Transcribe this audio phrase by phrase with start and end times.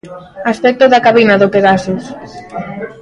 [0.51, 2.03] Aspecto da cabina do Pegasus.